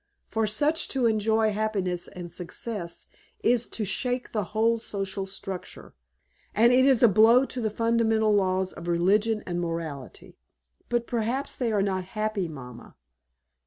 For 0.25 0.47
such 0.47 0.87
to 0.87 1.05
enjoy 1.05 1.51
happiness 1.51 2.07
and 2.07 2.33
success 2.33 3.05
is 3.43 3.67
to 3.67 3.85
shake 3.85 4.31
the 4.31 4.45
whole 4.45 4.79
social 4.79 5.27
structure, 5.27 5.93
and 6.55 6.73
it 6.73 6.85
is 6.85 7.03
a 7.03 7.07
blow 7.07 7.45
to 7.45 7.61
the 7.61 7.69
fundamental 7.69 8.33
laws 8.33 8.73
of 8.73 8.87
religion 8.87 9.43
and 9.45 9.61
morality." 9.61 10.39
"But 10.89 11.05
perhaps 11.05 11.55
they 11.55 11.71
are 11.71 11.83
not 11.83 12.03
happy, 12.17 12.47
mamma." 12.47 12.95